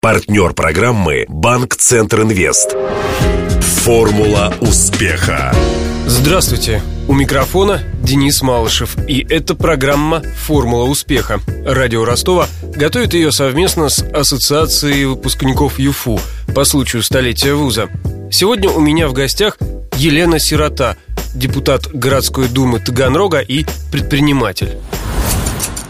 Партнер 0.00 0.52
программы 0.52 1.24
«Банк 1.26 1.74
Центр 1.74 2.22
Инвест». 2.22 2.76
Формула 3.82 4.54
успеха. 4.60 5.52
Здравствуйте. 6.06 6.80
У 7.08 7.14
микрофона 7.14 7.82
Денис 8.00 8.40
Малышев. 8.40 8.96
И 9.08 9.26
это 9.28 9.56
программа 9.56 10.22
«Формула 10.22 10.84
успеха». 10.84 11.40
Радио 11.66 12.04
Ростова 12.04 12.46
готовит 12.76 13.12
ее 13.12 13.32
совместно 13.32 13.88
с 13.88 14.04
Ассоциацией 14.04 15.06
выпускников 15.06 15.80
ЮФУ 15.80 16.20
по 16.54 16.62
случаю 16.62 17.02
столетия 17.02 17.54
вуза. 17.54 17.88
Сегодня 18.30 18.70
у 18.70 18.78
меня 18.78 19.08
в 19.08 19.12
гостях 19.12 19.58
Елена 19.96 20.38
Сирота, 20.38 20.96
депутат 21.34 21.88
городской 21.88 22.46
думы 22.46 22.78
Таганрога 22.78 23.40
и 23.40 23.66
предприниматель. 23.90 24.78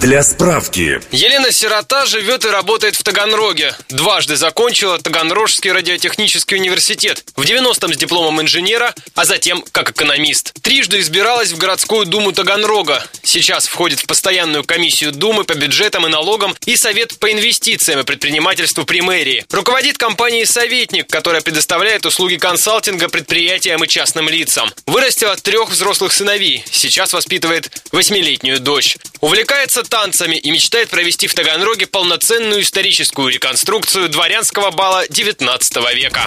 Для 0.00 0.22
справки. 0.22 1.00
Елена 1.10 1.50
Сирота 1.50 2.06
живет 2.06 2.44
и 2.44 2.48
работает 2.48 2.94
в 2.94 3.02
Таганроге. 3.02 3.74
Дважды 3.88 4.36
закончила 4.36 4.96
Таганрожский 4.98 5.72
радиотехнический 5.72 6.56
университет. 6.56 7.24
В 7.34 7.42
90-м 7.42 7.92
с 7.92 7.96
дипломом 7.96 8.40
инженера, 8.40 8.94
а 9.16 9.24
затем 9.24 9.64
как 9.72 9.90
экономист. 9.90 10.54
Трижды 10.62 11.00
избиралась 11.00 11.50
в 11.50 11.58
городскую 11.58 12.06
думу 12.06 12.30
Таганрога. 12.30 13.04
Сейчас 13.24 13.66
входит 13.66 13.98
в 13.98 14.06
постоянную 14.06 14.62
комиссию 14.62 15.10
думы 15.10 15.42
по 15.42 15.54
бюджетам 15.54 16.06
и 16.06 16.08
налогам 16.08 16.54
и 16.64 16.76
совет 16.76 17.18
по 17.18 17.32
инвестициям 17.32 17.98
и 17.98 18.04
предпринимательству 18.04 18.84
при 18.84 19.00
мэрии. 19.00 19.44
Руководит 19.50 19.98
компанией 19.98 20.46
«Советник», 20.46 21.08
которая 21.08 21.42
предоставляет 21.42 22.06
услуги 22.06 22.36
консалтинга 22.36 23.08
предприятиям 23.08 23.82
и 23.82 23.88
частным 23.88 24.28
лицам. 24.28 24.70
Вырастила 24.86 25.34
трех 25.34 25.70
взрослых 25.70 26.12
сыновей. 26.12 26.64
Сейчас 26.70 27.12
воспитывает 27.12 27.82
восьмилетнюю 27.90 28.60
дочь. 28.60 28.96
Увлекается 29.20 29.82
танцами 29.82 30.36
и 30.36 30.50
мечтает 30.52 30.90
провести 30.90 31.26
в 31.26 31.34
Таганроге 31.34 31.86
полноценную 31.88 32.62
историческую 32.62 33.28
реконструкцию 33.28 34.08
дворянского 34.08 34.70
бала 34.70 35.02
19 35.08 35.76
века. 35.96 36.20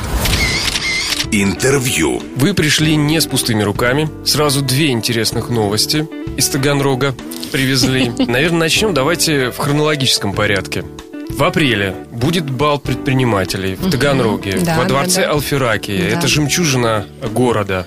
Интервью. 1.31 2.21
Вы 2.35 2.53
пришли 2.53 2.97
не 2.97 3.21
с 3.21 3.25
пустыми 3.25 3.63
руками. 3.63 4.09
Сразу 4.25 4.61
две 4.61 4.89
интересных 4.89 5.47
новости 5.49 6.05
из 6.35 6.49
Таганрога 6.49 7.15
привезли. 7.53 8.09
Наверное, 8.17 8.59
начнем 8.59 8.93
давайте 8.93 9.51
в 9.51 9.57
хронологическом 9.57 10.33
порядке. 10.33 10.83
В 11.29 11.43
апреле 11.45 11.95
будет 12.11 12.49
бал 12.49 12.77
предпринимателей 12.77 13.75
в 13.75 13.89
Таганроге, 13.89 14.59
Да, 14.59 14.77
во 14.77 14.83
дворце 14.83 15.21
да, 15.21 15.27
да. 15.27 15.33
Алфераки. 15.33 15.97
Да. 15.97 16.17
Это 16.17 16.27
жемчужина 16.27 17.07
города. 17.31 17.85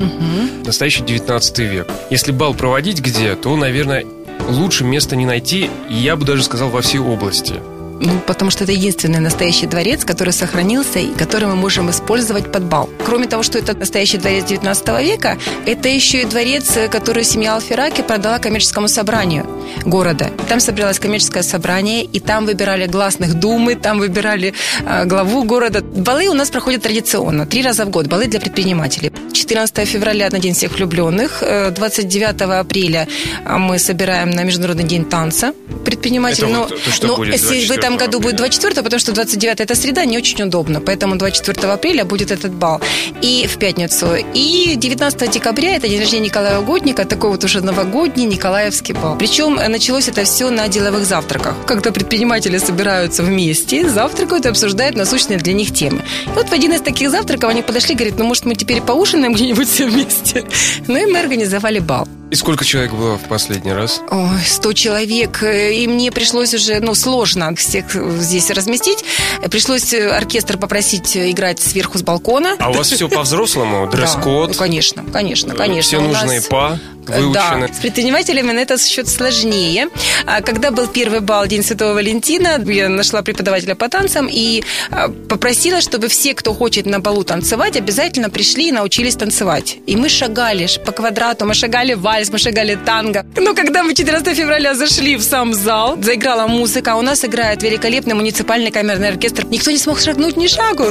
Настоящий 0.65 1.03
19 1.03 1.59
век. 1.59 1.89
Если 2.09 2.33
бал 2.33 2.55
проводить 2.55 3.01
где, 3.01 3.35
то, 3.35 3.55
наверное, 3.55 4.07
лучше 4.49 4.85
места 4.85 5.17
не 5.17 5.27
найти, 5.27 5.71
я 5.89 6.17
бы 6.17 6.25
даже 6.25 6.43
сказал, 6.43 6.71
во 6.71 6.81
всей 6.81 6.99
области. 6.99 7.55
Ну, 8.01 8.21
потому 8.27 8.51
что 8.51 8.65
это 8.65 8.73
единственный 8.73 9.21
настоящий 9.21 9.67
дворец, 9.67 10.05
который 10.05 10.33
сохранился 10.33 10.99
и 10.99 11.15
который 11.15 11.47
мы 11.49 11.57
можем 11.57 11.91
использовать 11.91 12.51
под 12.53 12.65
бал. 12.65 12.91
Кроме 13.05 13.27
того, 13.27 13.43
что 13.43 13.59
это 13.59 13.75
настоящий 13.75 14.19
дворец 14.19 14.45
19 14.45 14.89
века, 15.01 15.39
это 15.65 15.89
еще 15.89 16.23
и 16.23 16.25
дворец, 16.25 16.77
э, 16.77 16.89
который 16.89 17.25
семья 17.25 17.55
Алфераки 17.55 18.03
продала 18.03 18.39
коммерческому 18.39 18.89
собранию 18.89 19.47
города. 19.87 20.31
Там 20.49 20.61
собиралось 20.61 20.99
коммерческое 20.99 21.43
собрание, 21.43 22.05
и 22.05 22.21
там 22.21 22.47
выбирали 22.47 22.87
гласных 22.87 23.35
думы, 23.35 23.75
там 23.75 23.99
выбирали 23.99 24.53
э, 24.85 25.05
главу 25.07 25.45
города. 25.45 25.81
Балы 25.81 26.29
у 26.29 26.35
нас 26.35 26.51
проходят 26.51 26.83
традиционно, 26.83 27.47
три 27.47 27.63
раза 27.63 27.85
в 27.87 27.91
год, 27.91 28.09
балы 28.09 28.27
для 28.27 28.41
предпринимателей. 28.41 29.13
14 29.45 29.87
февраля 29.87 30.31
на 30.31 30.39
День 30.39 30.55
всех 30.55 30.73
влюбленных, 30.73 31.43
э, 31.43 31.71
29 31.71 32.61
апреля 32.61 33.07
э, 33.45 33.57
мы 33.59 33.79
собираем 33.79 34.31
на 34.31 34.43
Международный 34.45 34.85
день 34.85 35.05
танца 35.05 35.53
предпринимателей. 35.85 36.47
Это 36.49 36.55
Но- 36.55 36.63
вот 36.63 36.85
то, 36.85 36.91
что 36.91 37.07
но 37.07 37.17
будет 37.17 37.35
если 37.35 37.67
в 37.67 37.71
этом 37.71 37.97
24 37.97 37.97
году 37.99 38.19
будет 38.21 38.35
апреля. 38.35 38.39
24, 38.39 38.83
потому 38.83 39.01
что 39.01 39.13
29 39.13 39.61
это 39.61 39.75
среда, 39.75 40.05
не 40.07 40.17
очень 40.17 40.43
удобно. 40.43 40.81
Поэтому 40.81 41.17
24 41.17 41.73
апреля 41.73 42.05
будет 42.05 42.31
этот 42.31 42.53
бал. 42.53 42.81
И 43.23 43.47
в 43.47 43.59
пятницу. 43.59 44.07
И 44.35 44.75
19 44.77 45.31
декабря 45.31 45.77
это 45.77 45.89
день 45.89 46.01
рождения 46.01 46.25
Николая 46.27 46.59
Угодника, 46.59 47.05
такой 47.05 47.31
вот 47.31 47.45
уже 47.45 47.61
новогодний 47.61 48.25
Николаевский 48.27 48.95
бал. 48.95 49.17
Причем 49.19 49.59
э, 49.59 49.69
началось 49.69 50.09
это 50.09 50.25
все 50.25 50.51
на 50.51 50.69
деловых 50.69 51.05
завтраках. 51.05 51.55
Когда 51.67 51.91
предприниматели 51.93 52.57
собираются 52.59 53.23
вместе, 53.23 53.89
завтракают 53.91 54.47
и 54.47 54.49
обсуждают 54.49 54.97
насущные 54.97 55.39
для 55.39 55.53
них 55.53 55.73
темы. 55.75 56.01
И 56.27 56.31
вот 56.35 56.49
в 56.49 56.53
один 56.53 56.73
из 56.73 56.81
таких 56.81 57.11
завтраков 57.11 57.51
они 57.51 57.63
подошли 57.63 57.95
и 57.95 57.97
говорят, 57.99 58.19
ну, 58.19 58.25
может, 58.25 58.47
мы 58.47 58.55
теперь 58.55 58.81
поужинаем 58.81 59.34
где-нибудь 59.35 59.69
все 59.69 59.87
вместе? 59.87 60.45
Ну, 60.87 60.97
и 60.97 61.07
мы 61.11 61.19
организовали 61.19 61.79
бал. 61.79 62.09
И 62.31 62.37
сколько 62.37 62.65
человек 62.65 62.93
было 62.93 63.17
в 63.17 63.29
последний 63.29 63.73
раз? 63.73 64.01
Ой, 64.11 64.41
100 64.45 64.73
человек, 64.73 65.43
э, 65.43 65.75
и 65.75 65.87
мне 65.87 66.11
пришлось 66.11 66.53
уже, 66.55 66.81
ну, 66.81 66.95
сложно 66.95 67.55
всех 67.55 67.95
здесь 68.21 68.51
разместить. 68.51 69.05
Пришлось 69.51 69.93
э, 69.93 70.09
оркестр 70.11 70.57
попросить 70.57 71.15
э, 71.17 71.31
играть 71.31 71.61
сверху 71.61 71.99
с 71.99 72.03
балкона. 72.03 72.57
А 72.59 72.71
у 72.71 72.73
вас 72.73 72.91
все 72.91 73.09
по-взрослому? 73.09 73.87
Да, 73.91 73.97
Дресс-код? 73.99 74.49
ну, 74.51 74.55
конечно, 74.55 75.05
конечно, 75.13 75.55
конечно. 75.55 75.83
Все 75.99 75.99
У 75.99 76.09
нужные 76.09 76.41
нас- 76.41 76.47
па 76.49 76.79
выучены? 77.09 77.69
Да, 77.69 77.75
с 77.75 77.79
предпринимателями 77.79 78.53
на 78.53 78.61
этот 78.61 78.83
счет 78.83 79.09
сложнее. 79.09 79.89
А 80.27 80.41
Когда 80.41 80.71
был 80.71 80.87
первый 80.87 81.21
бал 81.21 81.47
День 81.47 81.63
Святого 81.63 81.95
Валентина, 81.95 82.63
я 82.67 82.89
нашла 82.89 83.23
преподавателя 83.23 83.75
по 83.75 83.89
танцам 83.89 84.29
и 84.31 84.63
а, 84.91 85.09
попросила, 85.09 85.81
чтобы 85.81 86.09
все, 86.09 86.35
кто 86.35 86.55
хочет 86.55 86.87
на 86.87 87.01
балу 87.01 87.25
танцевать, 87.25 87.77
обязательно 87.77 88.31
пришли 88.31 88.69
и 88.69 88.73
научились 88.73 89.17
танцевать. 89.17 89.77
И 89.87 89.97
мы 89.97 90.09
шагали 90.09 90.69
по 90.85 90.93
квадрату, 90.93 91.47
мы 91.47 91.55
шагали 91.55 91.95
вальс, 91.95 92.31
мы 92.31 92.39
шагали 92.39 92.75
танго. 92.75 93.25
Но 93.37 93.55
когда 93.55 93.83
мы 93.83 93.95
14 93.95 94.37
февраля 94.37 94.75
зашли 94.75 95.17
в 95.17 95.23
сам 95.23 95.55
зал, 95.55 95.99
заиграла 96.01 96.47
музыка, 96.47 96.97
у 96.97 97.03
нас 97.03 97.25
играет 97.25 97.63
великолепный 97.63 98.15
муниципальный 98.15 98.71
камерный 98.71 99.09
оркестр. 99.09 99.47
Никто 99.47 99.71
не 99.71 99.79
смог 99.79 100.01
шагнуть 100.01 100.37
ни 100.37 100.47
шагу. 100.47 100.85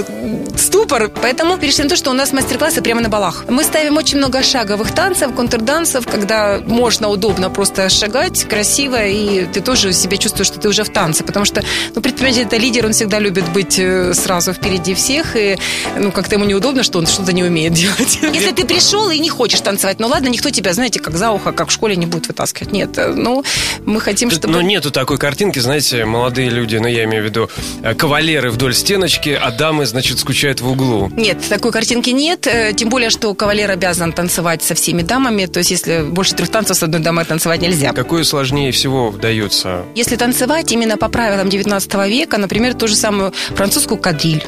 Ступор. 0.57 1.09
Поэтому 1.21 1.57
перешли 1.57 1.83
на 1.83 1.89
то, 1.89 1.95
что 1.95 2.11
у 2.11 2.13
нас 2.13 2.33
мастер-классы 2.33 2.81
прямо 2.81 3.01
на 3.01 3.09
балах. 3.09 3.45
Мы 3.49 3.63
ставим 3.63 3.97
очень 3.97 4.17
много 4.17 4.43
шаговых 4.43 4.91
танцев, 4.93 5.33
контрдансов, 5.35 6.02
когда 6.05 6.59
можно 6.65 7.09
удобно 7.09 7.49
просто 7.49 7.89
шагать 7.89 8.43
красиво, 8.47 9.05
и 9.05 9.45
ты 9.45 9.61
тоже 9.61 9.93
себя 9.93 10.17
чувствуешь, 10.17 10.47
что 10.47 10.59
ты 10.59 10.69
уже 10.69 10.83
в 10.83 10.89
танце. 10.89 11.23
Потому 11.23 11.45
что 11.45 11.63
ну, 11.95 12.01
предприниматель 12.01 12.43
это 12.43 12.57
лидер, 12.57 12.85
он 12.85 12.93
всегда 12.93 13.19
любит 13.19 13.49
быть 13.51 13.77
э, 13.79 14.13
сразу 14.13 14.53
впереди 14.53 14.93
всех, 14.93 15.35
и 15.35 15.57
ну, 15.97 16.11
как-то 16.11 16.35
ему 16.35 16.45
неудобно, 16.45 16.83
что 16.83 16.99
он 16.99 17.07
что-то 17.07 17.33
не 17.33 17.43
умеет 17.43 17.73
делать. 17.83 18.19
Если 18.21 18.51
ты 18.51 18.65
пришел 18.65 19.09
и 19.09 19.19
не 19.19 19.29
хочешь 19.29 19.61
танцевать, 19.61 19.99
ну 19.99 20.07
ладно, 20.07 20.27
никто 20.27 20.49
тебя, 20.49 20.73
знаете, 20.73 20.99
как 20.99 21.17
за 21.17 21.31
ухо, 21.31 21.51
как 21.51 21.69
в 21.69 21.71
школе 21.71 21.95
не 21.95 22.05
будет 22.05 22.27
вытаскивать. 22.27 22.71
Нет, 22.71 22.97
э, 22.97 23.13
ну, 23.13 23.43
мы 23.85 24.01
хотим, 24.01 24.31
чтобы... 24.31 24.53
Но 24.53 24.61
нету 24.61 24.91
такой 24.91 25.17
картинки, 25.17 25.59
знаете, 25.59 26.05
молодые 26.05 26.49
люди, 26.49 26.77
ну 26.77 26.87
я 26.87 27.03
имею 27.05 27.23
в 27.23 27.25
виду 27.25 27.49
э, 27.83 27.93
кавалеры 27.93 28.51
вдоль 28.51 28.73
стеночки, 28.73 29.37
а 29.41 29.51
дамы, 29.51 29.85
значит, 29.85 30.19
скучают 30.19 30.61
в 30.61 30.69
углу. 30.69 31.11
Нет, 31.15 31.37
такой 31.49 31.71
картинки 31.71 32.09
нет. 32.09 32.47
Тем 32.75 32.89
более, 32.89 33.09
что 33.09 33.33
кавалер 33.33 33.71
обязан 33.71 34.13
танцевать 34.13 34.63
со 34.63 34.75
всеми 34.75 35.01
дамами. 35.01 35.45
То 35.45 35.59
есть, 35.59 35.71
если 35.71 35.92
больше 36.01 36.35
трех 36.35 36.49
танцев 36.49 36.77
с 36.77 36.83
одной 36.83 37.01
дамой 37.01 37.25
танцевать 37.25 37.61
нельзя. 37.61 37.93
Какое 37.93 38.23
сложнее 38.23 38.71
всего 38.71 39.11
дается? 39.11 39.83
Если 39.95 40.15
танцевать 40.15 40.71
именно 40.71 40.97
по 40.97 41.09
правилам 41.09 41.49
19 41.49 41.93
века, 42.07 42.37
например, 42.37 42.73
ту 42.73 42.87
же 42.87 42.95
самую 42.95 43.33
французскую 43.55 43.99
кадриль. 43.99 44.43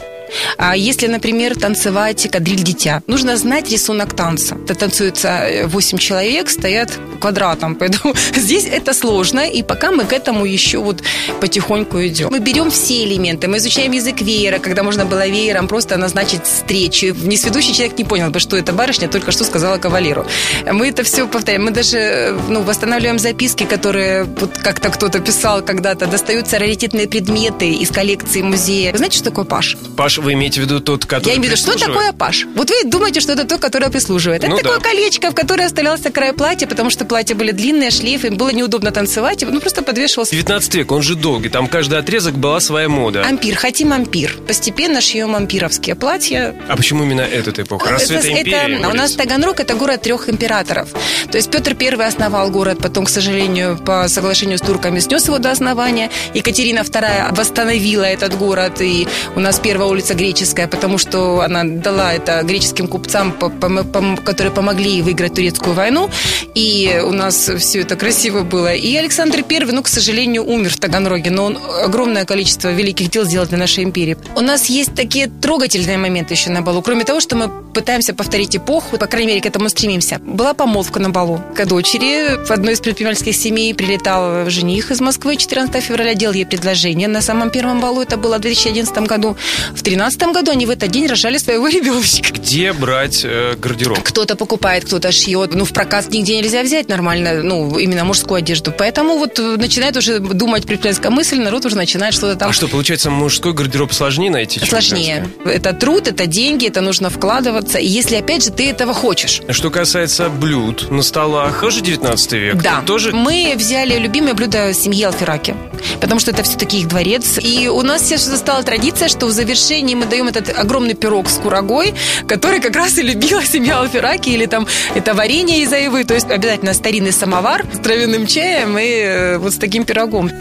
А 0.58 0.76
если, 0.76 1.08
например, 1.08 1.56
танцевать 1.56 2.30
кадриль 2.32 2.64
дитя, 2.64 3.02
нужно 3.08 3.38
знать 3.38 3.72
рисунок 3.72 4.16
танца. 4.16 4.58
Это 4.66 4.76
танцуется 4.76 5.66
8 5.66 5.98
человек, 5.98 6.50
стоят 6.50 6.92
квадратом. 7.20 7.76
Поэтому 7.80 8.14
здесь 8.36 8.66
это 8.66 8.94
сложно, 8.94 9.48
и 9.50 9.64
пока 9.64 9.92
мы 9.92 10.06
к 10.06 10.14
этому 10.14 10.46
еще 10.46 10.78
вот 10.78 11.02
потихоньку 11.42 12.02
идем. 12.06 12.30
Мы 12.32 12.40
берем 12.40 12.72
все 12.72 13.04
элементы, 13.04 13.48
мы 13.48 13.58
изучаем 13.58 13.92
язык 13.92 14.22
веера, 14.22 14.60
когда 14.60 14.84
можно 14.84 15.06
было 15.06 15.28
веером 15.28 15.68
просто 15.68 15.98
назначить 15.98 16.46
встречу. 16.46 17.08
Несведущий 17.08 17.74
человек 17.74 17.98
не 17.98 18.04
понял 18.04 18.30
бы, 18.30 18.40
что 18.40 18.58
эта 18.58 18.74
барышня 18.74 19.08
только 19.08 19.32
что 19.32 19.44
сказала 19.44 19.78
кавалеру. 19.78 20.26
Мы 20.72 20.90
это 20.90 21.04
все 21.04 21.28
повторяем. 21.28 21.66
Мы 21.66 21.72
даже 21.72 22.38
ну, 22.50 22.62
восстанавливаем 22.62 23.20
записки, 23.20 23.66
которые 23.66 24.24
вот 24.24 24.58
как-то 24.58 24.90
кто-то 24.90 25.20
писал 25.20 25.62
когда-то. 25.62 26.08
Достаются 26.08 26.60
раритетные 26.60 27.08
предметы 27.08 27.72
из 27.72 27.90
коллекции 27.92 28.42
музея. 28.42 28.92
Вы 28.92 28.98
знаете, 28.98 29.18
что 29.18 29.30
такое 29.30 29.46
паш? 29.46 29.78
Паш, 29.96 30.15
вы 30.18 30.34
имеете 30.34 30.62
в 30.62 30.64
виду 30.64 30.80
тот, 30.80 31.06
который 31.06 31.32
Я 31.32 31.38
имею 31.38 31.54
в 31.54 31.58
виду, 31.58 31.72
что 31.72 31.78
такое 31.80 32.12
паш? 32.14 32.46
Вот 32.56 32.70
вы 32.70 32.84
думаете, 32.90 33.20
что 33.20 33.34
это 33.34 33.46
тот, 33.46 33.60
который 33.60 33.90
прислуживает. 33.90 34.44
Это 34.44 34.52
Ну 34.52 34.58
такое 34.58 34.78
да. 34.78 34.84
колечко, 34.90 35.32
в 35.32 35.36
которое 35.36 35.66
оставлялся 35.66 36.10
край 36.12 36.34
платья, 36.34 36.68
потому 36.68 36.90
что 36.90 37.06
платья 37.06 37.36
были 37.36 37.52
длинные, 37.52 37.92
шлейфы, 37.92 38.28
им 38.28 38.38
было 38.38 38.50
неудобно 38.50 38.92
танцевать, 38.92 39.44
ну 39.50 39.60
просто 39.60 39.82
подвешивался 39.82 40.32
19 40.32 40.76
век, 40.76 40.92
он 40.92 41.02
же 41.02 41.16
долгий, 41.16 41.50
там 41.50 41.68
каждый 41.68 42.00
отрезок 42.00 42.36
была 42.36 42.60
своя 42.60 42.90
мода. 42.90 43.24
Ампир, 43.26 43.56
хотим 43.56 43.94
ампир. 43.94 44.38
Постепенно 44.48 45.02
шьем 45.02 45.36
ампировские 45.36 45.96
платья. 45.96 46.56
А 46.68 46.76
почему 46.76 47.04
именно 47.04 47.22
этот 47.22 47.60
эпоха? 47.60 47.90
Расцвет 47.92 48.20
Это- 48.26 48.30
империи? 48.42 48.80
это- 48.80 48.90
у 48.90 48.94
нас. 48.94 49.14
Таганрог 49.14 49.60
это 49.60 49.76
город 49.76 50.02
трех 50.02 50.30
императоров. 50.30 50.90
То 51.32 51.38
есть 51.38 51.50
Петр 51.50 51.76
I 51.80 52.08
основал 52.08 52.50
город, 52.52 52.80
потом, 52.82 53.06
к 53.06 53.10
сожалению, 53.10 53.78
по 53.78 54.08
соглашению 54.08 54.58
с 54.58 54.62
турками 54.62 55.00
снес 55.00 55.26
его 55.26 55.40
до 55.40 55.52
основания. 55.52 56.10
Екатерина 56.34 56.80
II 56.82 57.34
восстановила 57.36 58.04
этот 58.04 58.38
город, 58.38 58.82
и 58.82 59.08
у 59.36 59.40
нас 59.40 59.60
первая 59.60 59.90
улица 59.90 60.05
греческая, 60.14 60.68
потому 60.68 60.98
что 60.98 61.42
она 61.42 61.64
дала 61.64 62.14
это 62.14 62.42
греческим 62.44 62.88
купцам, 62.88 63.32
которые 63.32 64.52
помогли 64.52 65.02
выиграть 65.02 65.34
турецкую 65.34 65.74
войну. 65.74 66.10
И 66.54 67.02
у 67.04 67.12
нас 67.12 67.50
все 67.58 67.82
это 67.82 67.96
красиво 67.96 68.44
было. 68.44 68.74
И 68.74 68.96
Александр 68.96 69.44
I, 69.50 69.60
ну, 69.72 69.82
к 69.82 69.88
сожалению, 69.88 70.46
умер 70.46 70.70
в 70.70 70.80
Таганроге, 70.80 71.32
но 71.32 71.46
он 71.46 71.58
огромное 71.84 72.26
количество 72.26 72.72
великих 72.72 73.10
дел 73.10 73.26
сделал 73.26 73.48
для 73.48 73.58
нашей 73.58 73.84
империи. 73.84 74.18
У 74.36 74.42
нас 74.42 74.66
есть 74.68 74.94
такие 74.96 75.28
трогательные 75.28 75.98
моменты 75.98 76.34
еще 76.34 76.50
на 76.50 76.62
балу. 76.62 76.82
Кроме 76.82 77.04
того, 77.04 77.20
что 77.20 77.36
мы 77.36 77.50
пытаемся 77.50 78.14
повторить 78.14 78.56
эпоху, 78.56 78.98
по 78.98 79.08
крайней 79.08 79.28
мере, 79.28 79.42
к 79.42 79.46
этому 79.46 79.70
стремимся. 79.70 80.20
Была 80.20 80.54
помолвка 80.54 81.00
на 81.00 81.10
балу. 81.10 81.42
К 81.56 81.66
дочери 81.66 82.46
в 82.46 82.52
одной 82.52 82.74
из 82.74 82.80
предпринимательских 82.80 83.36
семей 83.36 83.74
прилетал 83.74 84.50
жених 84.50 84.92
из 84.92 85.02
Москвы 85.02 85.36
14 85.36 85.84
февраля, 85.84 86.14
делал 86.14 86.34
ей 86.34 86.46
предложение 86.46 87.08
на 87.08 87.22
самом 87.22 87.50
первом 87.50 87.82
балу. 87.82 88.02
Это 88.02 88.18
было 88.18 88.38
в 88.38 88.42
2011 88.42 88.98
году. 89.00 89.36
В 89.74 89.82
2013 89.96 90.34
году 90.34 90.52
они 90.52 90.66
в 90.66 90.70
этот 90.70 90.90
день 90.92 91.08
рожали 91.08 91.38
своего 91.38 91.68
ребеночка. 91.76 92.34
Где 92.34 92.74
брать 92.74 93.22
э, 93.24 93.56
гардероб? 93.58 94.00
Кто-то 94.04 94.36
покупает, 94.36 94.86
кто-то 94.86 95.12
шьет. 95.12 95.54
Ну, 95.54 95.66
в 95.66 95.74
прокат 95.74 96.10
нигде 96.10 96.38
нельзя 96.38 96.64
взять 96.64 96.90
нормально, 96.90 97.44
ну, 97.44 97.78
именно 97.78 98.04
мужскую 98.04 98.40
одежду. 98.40 98.74
Поэтому 98.78 99.18
вот 99.18 99.38
начинает 99.38 99.98
уже 99.98 100.20
думать 100.20 100.66
предпринимательская 100.66 101.12
мысль, 101.12 101.40
народ 101.40 101.66
уже 101.66 101.76
начинает 101.76 102.14
что-то 102.14 102.36
там... 102.36 102.50
А 102.50 102.54
что, 102.54 102.68
получается, 102.68 103.10
мужской 103.10 103.54
гардероб 103.54 103.94
сложнее 103.94 104.32
найти? 104.32 104.60
Сложнее. 104.60 105.28
Это 105.46 105.74
труд, 105.74 106.08
это 106.08 106.26
деньги, 106.28 106.68
это 106.68 106.82
нужно 106.82 107.10
вкладываться. 107.10 107.78
И 107.78 107.88
если, 107.88 108.16
опять 108.16 108.44
же, 108.44 108.52
ты 108.52 108.70
этого 108.70 108.94
хочешь. 108.94 109.42
Что 109.50 109.70
касается 109.70 110.30
блюд 110.30 110.92
на 110.92 111.02
столах, 111.02 111.62
тоже 111.62 111.82
19 111.82 112.32
век? 112.34 112.56
Да. 112.62 112.82
Тоже... 112.86 113.12
Мы 113.12 113.54
взяли 113.56 113.98
любимое 113.98 114.34
блюдо 114.34 114.74
семьи 114.74 115.04
Алфераки, 115.04 115.56
потому 116.02 116.20
что 116.20 116.32
это 116.32 116.44
все-таки 116.44 116.80
их 116.80 116.88
дворец. 116.88 117.38
И 117.42 117.68
у 117.68 117.82
нас 117.82 118.04
сейчас 118.04 118.26
стала 118.38 118.64
традиция, 118.64 119.08
что 119.08 119.28
в 119.28 119.32
завершении 119.32 119.85
мы 119.94 120.06
даем 120.06 120.28
этот 120.28 120.58
огромный 120.58 120.96
пирог 120.96 121.30
с 121.30 121.38
курагой, 121.38 121.94
который 122.28 122.60
как 122.60 122.76
раз 122.76 122.98
и 122.98 123.04
любила 123.04 123.44
семья 123.44 123.80
Алфераки, 123.80 124.30
или 124.30 124.48
там 124.48 124.66
это 124.96 125.14
варенье 125.14 125.62
из 125.62 125.72
айвы, 125.72 126.04
то 126.06 126.14
есть 126.14 126.32
обязательно 126.32 126.74
старинный 126.74 127.12
самовар 127.12 127.66
с 127.72 127.80
травяным 127.80 128.26
чаем 128.26 128.78
и 128.78 128.84
э, 128.84 129.38
вот 129.38 129.54
с 129.54 129.58
таким 129.58 129.84
пирогом. 129.84 130.32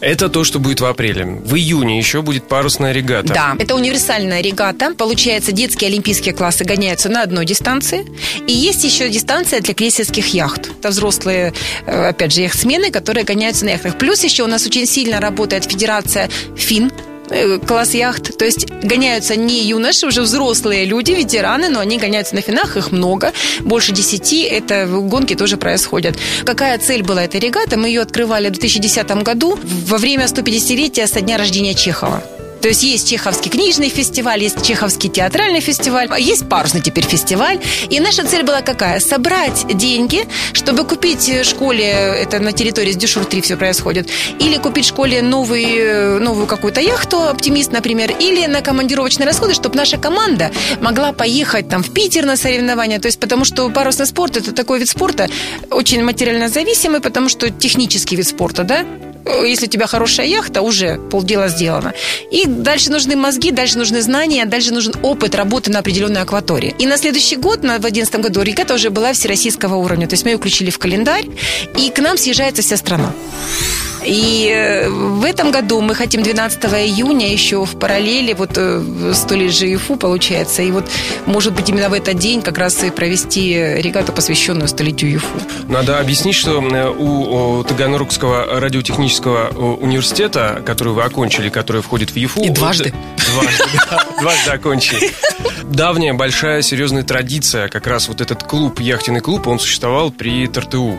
Это 0.00 0.28
то, 0.28 0.44
что 0.44 0.58
будет 0.58 0.80
в 0.80 0.84
апреле. 0.84 1.24
В 1.24 1.54
июне 1.54 1.98
еще 1.98 2.22
будет 2.22 2.48
парусная 2.48 2.92
регата. 2.92 3.32
Да, 3.32 3.56
это 3.58 3.74
универсальная 3.74 4.40
регата. 4.42 4.94
Получается, 4.94 5.52
детские 5.52 5.88
олимпийские 5.88 6.34
классы 6.34 6.64
гоняются 6.64 7.08
на 7.08 7.22
одной 7.22 7.46
дистанции. 7.46 8.06
И 8.46 8.52
есть 8.52 8.84
еще 8.84 9.08
дистанция 9.08 9.60
для 9.60 9.74
крейсерских 9.74 10.26
яхт. 10.34 10.70
Это 10.78 10.90
взрослые, 10.90 11.54
э, 11.86 12.08
опять 12.08 12.32
же, 12.32 12.42
яхтсмены, 12.42 12.90
которые 12.90 13.24
гоняются 13.24 13.64
на 13.64 13.70
яхтах. 13.70 13.96
Плюс 13.96 14.22
еще 14.22 14.42
у 14.42 14.46
нас 14.46 14.66
очень 14.66 14.86
сильно 14.86 15.20
работает 15.20 15.64
федерация 15.64 16.28
ФИН, 16.56 16.92
класс 17.66 17.94
яхт. 17.94 18.36
То 18.36 18.44
есть 18.44 18.66
гоняются 18.82 19.36
не 19.36 19.62
юноши, 19.64 20.06
уже 20.06 20.22
взрослые 20.22 20.84
люди, 20.84 21.12
ветераны, 21.12 21.68
но 21.68 21.80
они 21.80 21.98
гоняются 21.98 22.34
на 22.34 22.40
финах, 22.40 22.76
их 22.76 22.92
много, 22.92 23.32
больше 23.60 23.92
десяти. 23.92 24.42
Это 24.42 24.86
гонки 24.86 25.34
тоже 25.34 25.56
происходят. 25.56 26.16
Какая 26.44 26.78
цель 26.78 27.02
была 27.02 27.24
этой 27.24 27.40
регаты? 27.40 27.76
Мы 27.76 27.88
ее 27.88 28.02
открывали 28.02 28.48
в 28.48 28.52
2010 28.52 29.22
году 29.22 29.58
во 29.62 29.98
время 29.98 30.26
150-летия 30.26 31.06
со 31.06 31.20
дня 31.20 31.38
рождения 31.38 31.74
Чехова. 31.74 32.22
То 32.66 32.70
есть 32.70 32.82
есть 32.82 33.08
Чеховский 33.08 33.48
книжный 33.48 33.88
фестиваль, 33.88 34.42
есть 34.42 34.60
Чеховский 34.60 35.08
театральный 35.08 35.60
фестиваль, 35.60 36.08
есть 36.18 36.48
парусный 36.48 36.80
теперь 36.80 37.04
фестиваль. 37.04 37.60
И 37.90 38.00
наша 38.00 38.26
цель 38.26 38.42
была 38.42 38.60
какая? 38.60 38.98
Собрать 38.98 39.68
деньги, 39.76 40.26
чтобы 40.52 40.82
купить 40.82 41.46
школе, 41.46 41.86
это 41.86 42.40
на 42.40 42.50
территории 42.50 42.90
с 42.90 42.96
Дюшур-3 42.96 43.40
все 43.42 43.56
происходит, 43.56 44.10
или 44.40 44.56
купить 44.56 44.84
школе 44.84 45.22
новый, 45.22 46.18
новую 46.18 46.48
какую-то 46.48 46.80
яхту, 46.80 47.28
оптимист, 47.28 47.70
например, 47.70 48.12
или 48.18 48.46
на 48.46 48.62
командировочные 48.62 49.26
расходы, 49.26 49.54
чтобы 49.54 49.76
наша 49.76 49.96
команда 49.96 50.50
могла 50.80 51.12
поехать 51.12 51.68
там 51.68 51.84
в 51.84 51.92
Питер 51.92 52.26
на 52.26 52.36
соревнования. 52.36 52.98
То 52.98 53.06
есть 53.06 53.20
потому 53.20 53.44
что 53.44 53.70
парусный 53.70 54.06
спорт 54.06 54.36
это 54.38 54.50
такой 54.50 54.80
вид 54.80 54.88
спорта 54.88 55.30
очень 55.70 56.02
материально 56.02 56.48
зависимый, 56.48 57.00
потому 57.00 57.28
что 57.28 57.48
технический 57.48 58.16
вид 58.16 58.26
спорта, 58.26 58.64
да, 58.64 58.84
если 59.44 59.66
у 59.66 59.68
тебя 59.70 59.86
хорошая 59.86 60.26
яхта, 60.26 60.62
уже 60.62 60.98
полдела 61.10 61.48
сделано. 61.48 61.92
И 62.30 62.46
дальше 62.46 62.90
нужны 62.90 63.16
мозги, 63.16 63.50
дальше 63.50 63.78
нужны 63.78 64.02
знания, 64.02 64.44
дальше 64.44 64.72
нужен 64.72 64.94
опыт 65.02 65.34
работы 65.34 65.70
на 65.70 65.80
определенной 65.80 66.22
акватории. 66.22 66.74
И 66.78 66.86
на 66.86 66.96
следующий 66.96 67.36
год, 67.36 67.62
на, 67.62 67.78
в 67.78 67.82
2011 67.82 68.20
году, 68.20 68.42
регата 68.42 68.74
уже 68.74 68.90
была 68.90 69.12
всероссийского 69.12 69.76
уровня. 69.76 70.06
То 70.06 70.14
есть 70.14 70.24
мы 70.24 70.30
ее 70.32 70.38
включили 70.38 70.70
в 70.70 70.78
календарь, 70.78 71.26
и 71.76 71.90
к 71.90 71.98
нам 71.98 72.16
съезжается 72.16 72.62
вся 72.62 72.76
страна. 72.76 73.12
И 74.06 74.48
э, 74.54 74.88
в 74.88 75.24
этом 75.24 75.50
году 75.50 75.80
мы 75.80 75.94
хотим 75.94 76.22
12 76.22 76.64
июня 76.64 77.32
еще 77.32 77.64
в 77.64 77.76
параллели, 77.78 78.34
вот 78.34 78.50
э, 78.54 79.12
сто 79.14 79.34
лет 79.34 79.52
ЖИФУ 79.52 79.96
получается, 79.96 80.62
и 80.62 80.70
вот, 80.70 80.88
может 81.26 81.52
быть, 81.54 81.68
именно 81.68 81.88
в 81.88 81.92
этот 81.92 82.16
день 82.16 82.40
как 82.40 82.58
раз 82.58 82.84
и 82.84 82.90
провести 82.90 83.54
регату, 83.54 84.12
посвященную 84.12 84.68
столетию 84.68 85.12
ЮФУ. 85.12 85.40
Надо 85.68 85.98
объяснить, 85.98 86.36
что 86.36 86.62
э, 86.62 86.88
у 86.88 87.64
Таганрогского 87.64 88.60
радиотехнического 88.60 89.76
университета, 89.76 90.62
который 90.64 90.92
вы 90.92 91.02
окончили, 91.02 91.48
который 91.48 91.82
входит 91.82 92.10
в 92.10 92.16
ЮФУ... 92.16 92.42
И 92.42 92.50
дважды. 92.50 92.94
Дважды, 93.32 93.64
да, 93.90 94.06
дважды 94.20 94.50
окончили. 94.52 95.10
Давняя, 95.64 96.14
большая, 96.14 96.62
серьезная 96.62 97.02
традиция, 97.02 97.68
как 97.68 97.88
раз 97.88 98.06
вот 98.06 98.20
этот 98.20 98.44
клуб, 98.44 98.78
яхтенный 98.78 99.20
клуб, 99.20 99.48
он 99.48 99.58
существовал 99.58 100.12
при 100.12 100.46
ТРТУ. 100.46 100.96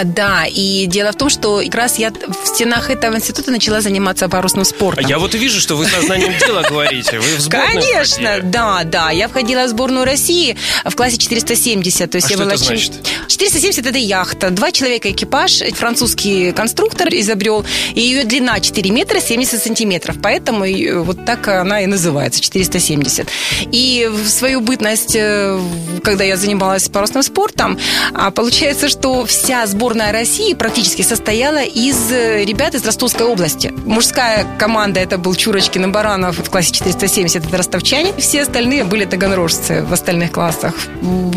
А, 0.00 0.04
да, 0.04 0.46
и 0.46 0.86
дело 0.86 1.12
в 1.12 1.16
том, 1.16 1.28
что 1.28 1.60
как 1.62 1.74
раз 1.74 1.98
я 1.98 2.10
в 2.10 2.46
стенах 2.46 2.88
этого 2.88 3.16
института 3.16 3.50
начала 3.50 3.82
заниматься 3.82 4.30
парусным 4.30 4.64
спортом. 4.64 5.04
Я 5.06 5.18
вот 5.18 5.34
вижу, 5.34 5.60
что 5.60 5.76
вы 5.76 5.84
сознанием 5.86 6.32
дела 6.38 6.62
говорите. 6.62 7.20
Вы 7.20 7.36
в 7.36 7.40
сборную 7.40 7.82
Конечно, 7.82 8.16
входили. 8.16 8.50
да, 8.50 8.84
да. 8.84 9.10
Я 9.10 9.28
входила 9.28 9.64
в 9.64 9.68
сборную 9.68 10.06
России 10.06 10.56
в 10.86 10.94
классе 10.96 11.18
470. 11.18 12.10
То 12.10 12.16
есть 12.16 12.28
а 12.28 12.30
я 12.30 12.36
что 12.36 12.44
была 12.44 12.54
это 12.54 12.64
значит? 12.64 12.92
470 13.28 13.86
это 13.86 13.98
яхта. 13.98 14.48
Два 14.50 14.72
человека 14.72 15.10
экипаж. 15.10 15.60
Французский 15.74 16.52
конструктор 16.52 17.08
изобрел. 17.10 17.66
И 17.94 18.00
ее 18.00 18.24
длина 18.24 18.58
4 18.58 18.90
метра 18.90 19.20
70 19.20 19.62
сантиметров. 19.62 20.16
Поэтому 20.22 20.64
вот 21.04 21.26
так 21.26 21.46
она 21.48 21.82
и 21.82 21.86
называется, 21.86 22.40
470. 22.40 23.28
И 23.70 24.08
в 24.10 24.28
свою 24.28 24.62
бытность, 24.62 25.14
э, 25.14 25.60
когда 26.02 26.24
я 26.24 26.38
занималась 26.38 26.88
парусным 26.88 27.22
спортом, 27.22 27.78
а 28.14 28.30
получается, 28.30 28.88
что 28.88 29.26
вся 29.26 29.66
сборная 29.66 29.89
сборная 29.90 30.12
России 30.12 30.54
практически 30.54 31.02
состояла 31.02 31.64
из 31.64 32.12
э, 32.12 32.44
ребят 32.44 32.76
из 32.76 32.84
Ростовской 32.84 33.26
области. 33.26 33.74
Мужская 33.86 34.46
команда 34.56 35.00
это 35.00 35.18
был 35.18 35.34
Чурочкин 35.34 35.86
и 35.86 35.88
Баранов 35.88 36.38
в 36.38 36.48
классе 36.48 36.72
470, 36.74 37.44
это 37.44 37.56
ростовчане. 37.56 38.12
Все 38.16 38.42
остальные 38.42 38.84
были 38.84 39.04
таганрожцы 39.04 39.82
в 39.82 39.92
остальных 39.92 40.30
классах. 40.30 40.74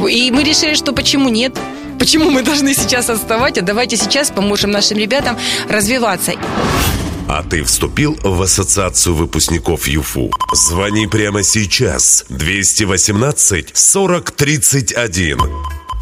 И 0.07 0.29
мы 0.29 0.43
решили, 0.43 0.75
что 0.75 0.91
почему 0.91 1.29
нет? 1.29 1.57
Почему 1.97 2.29
мы 2.29 2.43
должны 2.43 2.75
сейчас 2.75 3.09
отставать? 3.09 3.57
А 3.57 3.63
давайте 3.63 3.97
сейчас 3.97 4.29
поможем 4.29 4.69
нашим 4.69 4.99
ребятам 4.99 5.35
развиваться. 5.67 6.33
А 7.27 7.41
ты 7.41 7.63
вступил 7.63 8.15
в 8.21 8.39
ассоциацию 8.39 9.15
выпускников 9.15 9.87
ЮФУ? 9.87 10.29
Звони 10.53 11.07
прямо 11.07 11.41
сейчас. 11.41 12.25
218 12.29 13.71
40 13.73 14.29
31. 14.29 15.39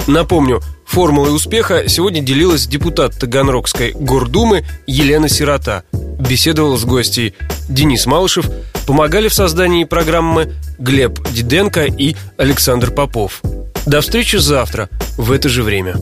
Напомню, 0.08 0.62
формулой 0.92 1.34
успеха 1.34 1.88
сегодня 1.88 2.22
делилась 2.22 2.68
депутат 2.68 3.18
Таганрогской 3.18 3.94
гордумы 3.94 4.66
Елена 4.86 5.30
Сирота. 5.30 5.84
Беседовал 5.94 6.78
с 6.78 6.84
гостей 6.84 7.34
Денис 7.70 8.06
Малышев, 8.06 8.50
помогали 8.86 9.30
в 9.30 9.34
создании 9.34 9.86
программы 9.86 10.54
Глеб 10.78 11.26
Диденко 11.30 11.86
и 11.86 12.16
Александр 12.38 12.92
Попов. 12.92 13.42
До 13.86 14.02
встречи 14.02 14.36
завтра 14.36 14.90
в 15.18 15.32
это 15.32 15.48
же 15.48 15.64
время. 15.64 15.96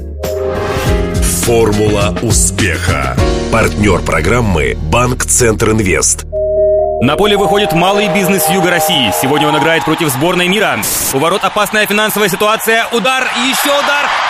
Формула 1.44 2.18
успеха. 2.24 3.16
Партнер 3.52 4.00
программы 4.00 4.76
Банк 4.76 5.24
Центр 5.24 5.72
Инвест. 5.72 6.26
На 7.02 7.16
поле 7.16 7.38
выходит 7.38 7.74
малый 7.74 8.12
бизнес 8.14 8.50
Юга 8.50 8.72
России. 8.72 9.14
Сегодня 9.22 9.48
он 9.48 9.58
играет 9.58 9.86
против 9.86 10.10
сборной 10.10 10.48
мира. 10.48 10.80
У 11.14 11.20
ворот 11.20 11.44
опасная 11.44 11.86
финансовая 11.86 12.28
ситуация. 12.28 12.88
Удар 12.92 13.30
и 13.38 13.50
еще 13.50 13.70
удар. 13.70 14.29